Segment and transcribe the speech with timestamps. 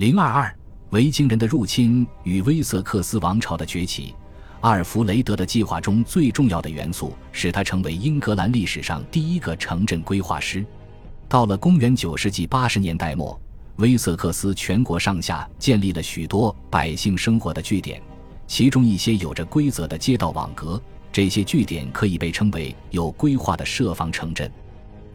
[0.00, 0.56] 零二二，
[0.92, 4.14] 维京人的入侵与威瑟克斯王朝的崛起。
[4.62, 10.64] 阿尔弗雷德的计划中最重要的元素，使他成为英格兰历史上第一个城镇规划师。
[11.28, 13.38] 到了公元九世纪八十年代末，
[13.76, 18.00] 威瑟克斯全国上下建立了许多百姓生活的据点，
[18.46, 20.80] 其中一些有着规则的街道网格。
[21.12, 24.50] 这些据点可以被称为有规划的设防城镇。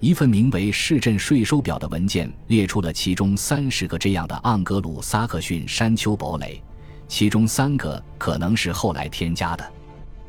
[0.05, 6.61] 一份名为《市镇税收表》的文件列出了其中三十个这样的盎格鲁撒克逊山丘堡垒。
[7.07, 9.67] 其中三个可能是后来添加的，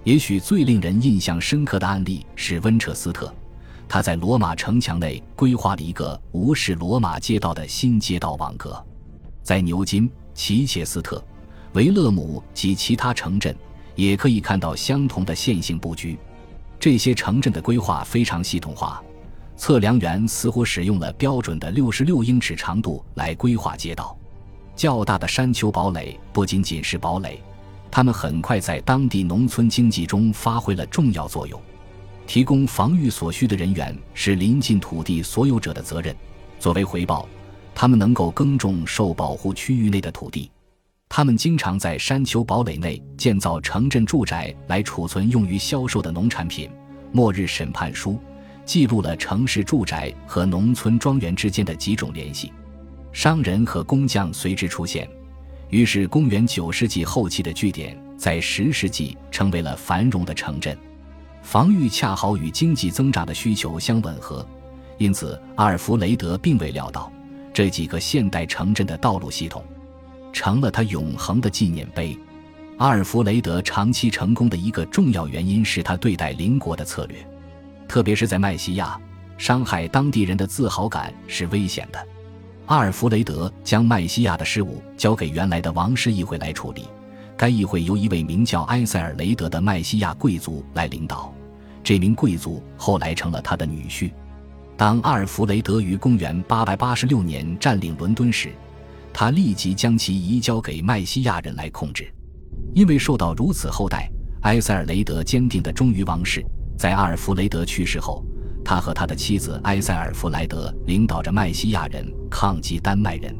[0.02, 3.30] 也许最令人印象深刻的案例是温彻斯特，
[3.86, 8.82] 他在罗马城墙内规划了一个无视罗马街道的新街道网格。
[9.42, 11.22] 在牛津、齐切斯特、
[11.74, 13.54] 维勒姆及其他城镇，
[13.94, 16.18] 也可以看到相同的线性布局。
[16.80, 19.02] 这些城镇的规划非常系统化，
[19.56, 24.16] 测量员似乎使用了标准的六十六英尺长度来规划街道。
[24.74, 27.42] 较大的山丘堡垒不仅仅是堡垒，
[27.90, 31.60] 它们很快在当地农村经济中发挥了重要作用。
[32.26, 36.14] 提供防御所需的人员是临近土地所有者的责任。
[36.58, 37.26] 作为回报，
[37.74, 40.50] 他们能够耕种受保护区域内的土地。
[41.08, 46.68] 他们经常在山丘堡垒内建造城镇住宅来储存用于销售的农产品。
[47.12, 48.18] 末日审判书
[48.66, 52.52] 记录了城市住宅和农村庄园之间的几种联系。
[53.12, 55.08] 商人和工匠随之出现，
[55.70, 60.76] 于是公元九世纪后期的据点在十世纪成为了繁荣的城镇。
[61.42, 64.46] 防御恰好与经济增长的需求相吻合，
[64.98, 67.10] 因此阿尔弗雷德并未料到
[67.54, 69.64] 这几个现代城镇的道路系统
[70.32, 72.18] 成了他永恒的纪念碑。
[72.78, 77.16] 阿尔弗雷德长期成功的一个重要原因是他对待邻国的策略，
[77.88, 78.98] 特别是在麦西亚，
[79.38, 82.06] 伤害当地人的自豪感是危险的。
[82.66, 86.88] 阿尔弗雷德将麦西亚的事务交给原来的王室议会来处理，
[87.36, 91.32] 该议会由一位名叫埃塞尔雷德的麦西亚贵族来领导。
[91.84, 94.10] 这名贵族后来成了他的女婿。
[94.76, 98.52] 当阿尔弗雷德于公元886年占领伦敦时，
[99.12, 102.12] 他立即将其移交给麦西亚人来控制。
[102.74, 104.10] 因为受到如此厚待，
[104.42, 106.44] 埃塞尔雷德坚定地忠于王室。
[106.76, 108.24] 在阿尔弗雷德去世后，
[108.64, 113.34] 他和他的妻子埃塞尔弗莱德领导着麦西亚人抗击丹麦人。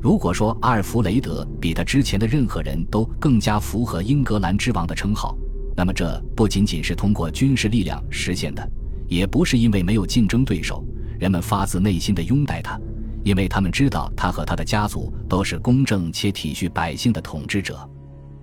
[0.00, 5.36] 如果说阿尔弗雷德比他之前的任何人都更加符合英格兰之王的称号，
[5.76, 8.68] 那么这不仅仅是通过军事力量实现的，
[9.08, 10.84] 也不是因为没有竞争对手，
[11.18, 12.78] 人们发自内心的拥戴他，
[13.22, 17.88] 因为他们知道他和他的家族都是公正且体恤百姓的统治者。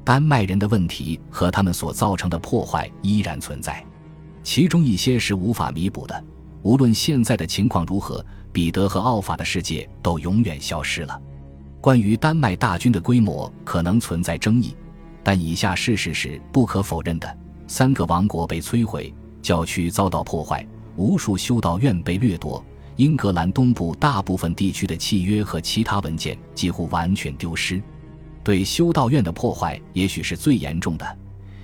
[0.04, 3.86] 丹麦人的问题和他们所造成的破坏依然存在。
[4.44, 6.24] 其中一些是无法弥补的。
[6.64, 11.20] 无论现在的情况如何，彼得和奥法的世界都永远消失了。
[11.80, 14.76] 关于丹麦大军的规模可能存在争议，
[15.24, 20.64] 但以下事实是不可否认的：三个王国被摧毁，教区遭到破坏，
[20.96, 22.64] 无数修道院被掠夺，
[22.98, 27.82] 英格兰东部大部分地区的契约和其他文件几乎完全丢失。
[28.44, 31.18] 对修道院的破坏也许是最严重的。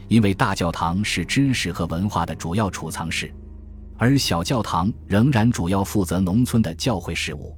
[0.08, 3.34] 因为大教堂是知识和文化的主要储藏室，
[3.98, 7.58] 而小教堂仍然主要负责农村的教会事务。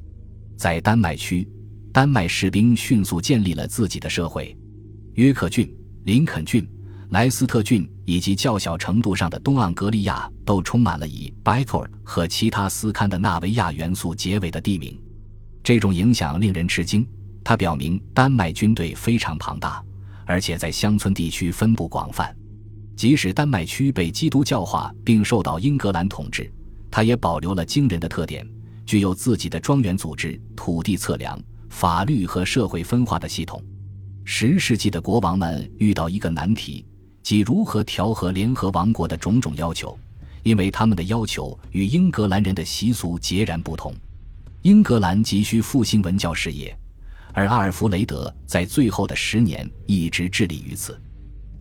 [0.57, 1.47] 在丹麦区，
[1.93, 4.57] 丹麦士兵迅速建立了自己的社会。
[5.13, 5.71] 约克郡、
[6.05, 6.67] 林肯郡、
[7.09, 14.99] 莱斯特郡以及较小程度上的东盎格利亚都充满了以 b y t o r 和其他斯堪的纳维亚元素结尾的地名。
[15.63, 17.07] 这种影响令人吃惊，
[17.43, 19.83] 它表明丹麦军队非常庞大，
[20.25, 22.35] 而且在乡村地区分布广泛。
[22.99, 26.51] 即使丹麦区被基督教化并受到英格兰统治，
[26.91, 28.45] 它也保留了惊人的特点，
[28.85, 33.63] 具有自己的庄园组织、土地测量、法律和社会分化的系统。
[34.25, 36.85] 十世纪的国王们遇到一个难题，
[37.23, 39.97] 即如何调和联合王国的种种要求，
[40.43, 43.95] 因为他们的要求与英格兰人的习俗截然不同。
[44.63, 46.77] 英格兰急需复兴文教事业，
[47.31, 51.01] 而阿尔弗雷德在最后的十年一直致力于此，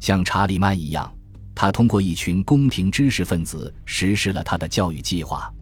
[0.01, 1.09] 像查理曼一样。
[1.61, 5.53] 他通过一群宫廷知识分子实施了他的教育计划。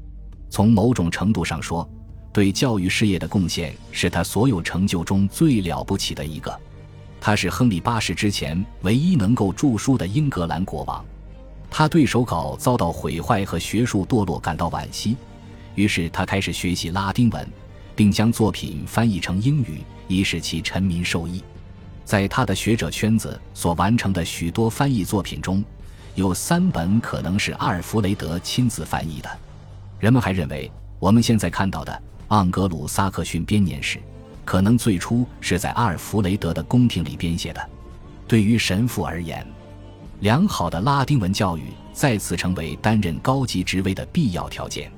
[0.51, 1.89] 从某种程度上说，
[2.35, 6.55] 对教育事业的贡献是他所有成就中最了不起的一个。
[7.19, 11.03] 他是亨利八世之前唯一能够著书的英格兰国王。
[11.71, 15.17] 他对手稿遭到毁坏和学术堕落感到惋惜，
[15.77, 17.49] 于是他开始学习拉丁文，
[17.95, 21.43] 并将作品翻译成英语，以使其臣民受益。
[22.05, 25.65] 在他的学者圈子所完成的许多翻译作品中，
[26.17, 29.29] 有三本可能是阿尔弗雷德亲自翻译的。
[30.01, 31.93] 人们还认为，我们现在看到的
[32.35, 33.99] 《盎格鲁撒克逊编年史》
[34.43, 37.61] 可能最初是在阿尔弗雷德的宫廷里编写的。
[38.27, 39.47] 对于神父而言，
[40.21, 44.91] 良好的拉丁文教育再次成为担任高级职位的必要条件。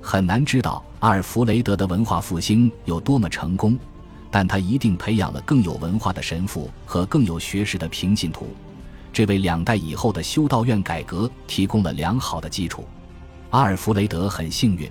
[0.00, 3.76] 很难知道阿尔弗雷德的文化复兴有多么成功，
[4.30, 8.46] 但他一定培养了更有文化的神父和更有学识的平信徒，
[9.12, 12.86] 这为两代以后的修道院改革提供了良好的基础。
[13.50, 14.90] 阿尔弗雷德很幸运，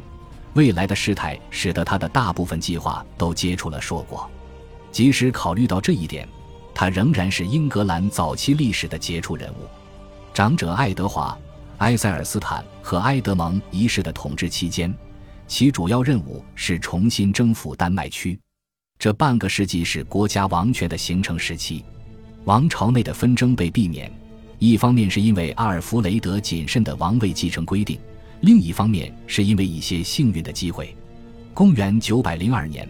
[0.53, 4.29] 未来的事态使得他的大部分计划都结出了硕果。
[4.91, 6.27] 即使考虑到这一点，
[6.73, 9.67] 他仍然是英格兰早期历史的杰出人物。
[10.33, 11.37] 长者爱德华。
[11.77, 14.93] 埃塞尔斯坦和埃德蒙一世的统治期间，
[15.47, 18.39] 其主要任务是重新征服丹麦区。
[18.99, 21.83] 这半个世纪是国家王权的形成时期，
[22.45, 24.11] 王朝内的纷争被避免。
[24.59, 27.99] 一方面是因为阿尔弗雷德谨慎的王位继承规定，
[28.41, 30.95] 另一方面是因为一些幸运的机会。
[31.53, 32.87] 公元902年，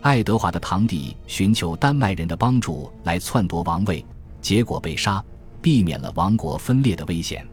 [0.00, 4.04] 爱德华的堂弟寻求丹麦人的帮助来篡夺王位，
[4.40, 5.22] 结果被杀，
[5.60, 7.44] 避免了王国分裂的危险。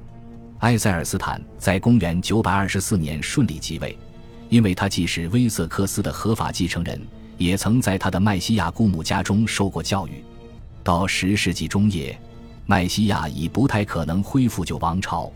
[0.60, 3.98] 埃塞尔斯坦在公元924年顺利继位，
[4.50, 7.02] 因为他既是威瑟克斯的合法继承人，
[7.38, 10.24] 也曾在他的麦西亚姑母家中受过教育。
[10.86, 12.16] 到十世纪中叶，
[12.68, 15.32] 麦西亚已不太可能恢复旧王朝，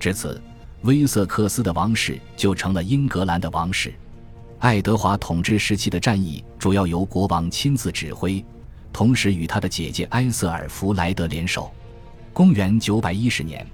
[0.00, 0.42] 至此，
[0.82, 3.94] 威瑟克斯的王室就成了英格兰的王室。
[4.58, 8.44] 爱德华统治时期的战役主要由国王亲自指挥，
[8.92, 11.70] 同时与他的姐姐埃瑟尔弗莱德联手。
[12.32, 13.64] 公元910年。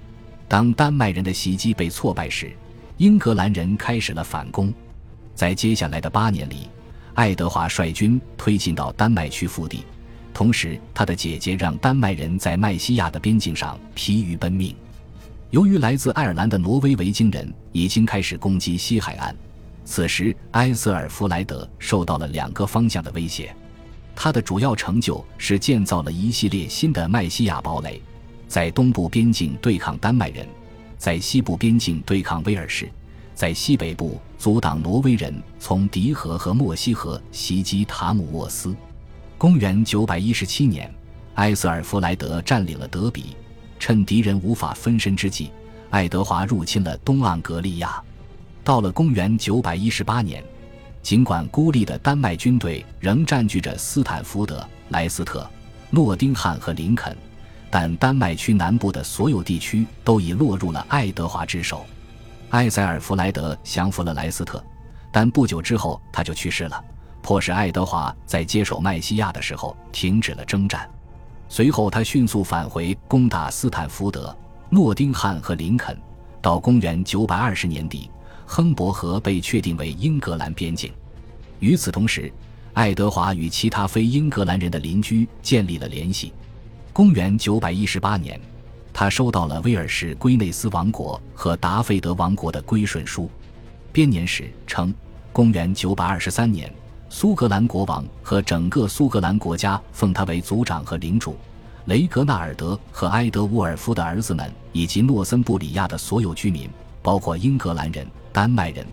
[0.47, 2.53] 当丹麦人的袭击被挫败时，
[2.97, 4.71] 英格兰人开始了反攻。
[5.33, 6.69] 在接下来的八年里，
[7.15, 9.83] 爱德华率军推进到丹麦区腹地，
[10.37, 14.75] 同时他的姐姐让丹麦人在麦西亚的边境上疲于奔命。
[15.49, 19.35] 由于来自爱尔兰的挪威维京人已经开始攻击西海岸，
[19.83, 23.51] 此时埃瑟尔弗莱德受到了两个方向的威胁。
[24.15, 27.99] 他的主要成就是建造了一系列新的麦西亚堡垒。
[28.47, 30.47] 在东部边境对抗丹麦人，
[30.99, 32.87] 在西部边境对抗威尔士，
[33.33, 38.75] 在西北部阻挡挪威人从迪河和莫西河袭击塔姆沃斯。
[39.37, 40.91] 公元917年，
[41.35, 43.35] 埃瑟尔弗莱德占领了德比，
[43.77, 45.51] 趁敌人无法分身之际，
[45.91, 48.01] 爱德华入侵了东盎格利亚。
[48.63, 50.43] 到了公元918年，
[51.03, 55.47] 尽管孤立的丹麦军队仍占据着斯坦福德、莱斯特、
[55.91, 57.15] 诺丁汉和林肯。
[57.69, 61.85] 但丹麦区南部的所有地区都已落入了爱德华之手。
[62.51, 64.63] 埃塞尔弗莱德降服了莱斯特，
[65.11, 66.83] 但不久之后他就去世了，
[67.27, 70.89] 迫使爱德华在接手麦西亚的时候停止了征战。
[71.49, 74.33] 随后他迅速返回攻打斯坦福德、
[74.69, 75.99] 诺丁汉和林肯。
[76.41, 78.09] 到公元920年底，
[78.45, 80.89] 亨伯河被确定为英格兰边境。
[81.59, 82.31] 与此同时，
[82.71, 86.31] 爱德华与其他非英格兰人的邻居建立了联系。
[86.93, 88.39] 公元九百一十八年，
[88.93, 93.29] 他收到了威尔士圭内斯王国和达费德王国的归顺书。
[93.91, 94.95] 编年史称，
[95.33, 96.73] 公元九百二十三年，
[97.09, 101.35] 苏格兰国王和整个苏格兰国家奉他为族长和领主。
[101.85, 106.69] 雷格纳尔德和埃德沃尔夫的儿子们以及诺森布里亚的所有居民，
[107.01, 108.85] 包括英格兰人、丹麦人、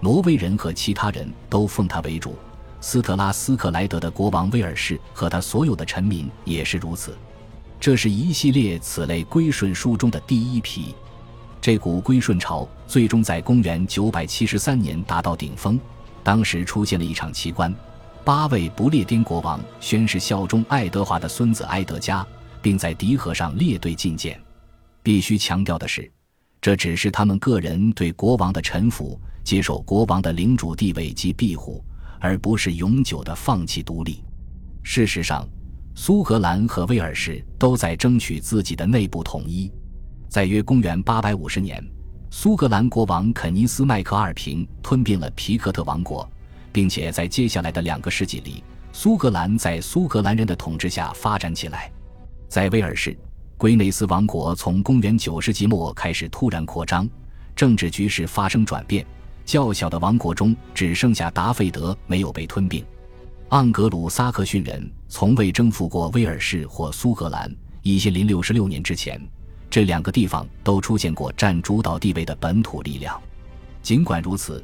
[0.00, 2.34] 挪威人和其他人都奉他为主。
[2.80, 7.16] 斯特拉斯克莱德的国王威尔士和他所有的臣民也是如此。
[7.78, 10.94] 这是一系列此类归顺书中的第一批。
[11.60, 15.78] 这股归顺潮最终在公元973年达到顶峰。
[16.22, 17.74] 当时出现了一场奇观：
[18.24, 22.26] 八位不列颠国王宣誓效忠爱德华的孙子埃德加，
[22.60, 24.40] 并在迪河上列队觐见。
[25.02, 26.10] 必须强调的是，
[26.60, 31.84] 这只是他们个人对国王的臣服，接受国王的领主地位及庇护，
[32.18, 34.22] 而不是永久的放弃独立。
[34.82, 35.46] 事实上。
[35.92, 39.70] 苏格兰和威尔士都在争取自己的内部统一。
[40.28, 41.84] 在约公元850年，
[42.32, 46.28] 苏格兰国王肯尼斯麦克二平吞并了皮克特王国，
[46.70, 51.90] 并且在接下来的两个世纪里，苏格兰在苏格兰人的统治下发展起来。
[52.48, 53.18] 在威尔士，
[53.56, 57.06] 圭内斯王国从公元9世纪末开始突然扩张，
[57.56, 59.04] 政治局势发生转变。
[59.44, 62.84] 较小的王国中只剩下达费德没有被吞并。
[63.48, 67.52] 盎格鲁撒克逊人从未征服过威尔士或苏格兰。
[67.82, 69.20] 一千零六十六年之前，
[69.70, 73.18] 这两个地方都出现过占主导地位的本土力量。
[73.80, 74.62] 尽管如此，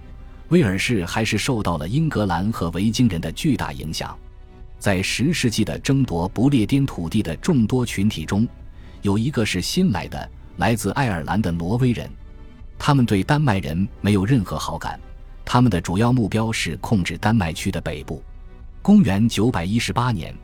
[0.49, 4.19] 威尔士还是受到了英格兰和维京人的巨大影响。
[4.79, 8.47] 在十世纪的争夺不列颠土地的众多群体中，
[9.01, 12.11] 有一个是新来的、来自爱尔兰的挪威人。
[12.79, 15.01] 他们对丹麦人没有任何好感，
[15.45, 18.23] 他们的主要目标是控制丹麦区的北部。
[18.83, 20.35] 公元九百一十八年，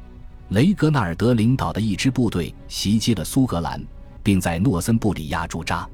[0.49, 3.85] 雷格纳尔德领导的一支部队袭击了苏格兰，
[4.23, 5.89] 并在诺森布里亚驻扎。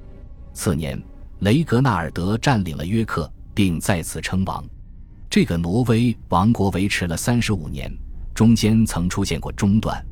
[0.52, 1.00] 次年，
[1.40, 4.64] 雷格纳尔德占领了约克，并再次称王。
[5.30, 7.92] 这个挪威王国维持了三十五年，
[8.35, 10.04] 中间曾出现过中断。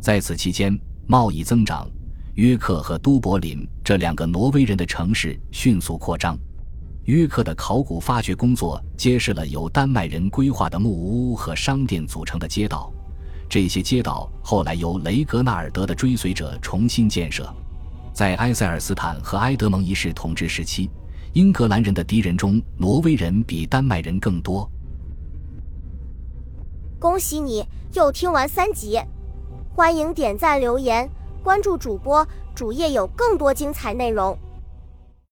[0.00, 1.88] 在此期间，贸易增长，
[2.34, 6.38] 约克和都柏林这两个挪威人的城市迅速扩张。
[7.04, 12.90] 约克的考古发掘工作揭示了由丹麦人规划的木屋和商店组成的街道，
[13.54, 17.48] 这些街道后来由雷格纳尔德的追随者重新建设。
[18.12, 20.90] 在埃塞尔斯坦和埃德蒙一世统治时期，
[21.34, 24.68] 英格兰人的敌人中，挪威人比丹麦人更多。
[26.98, 28.98] 恭喜你又听完三集，
[29.72, 31.08] 欢迎点赞、留言、
[31.40, 34.36] 关注主播，主页有更多精彩内容。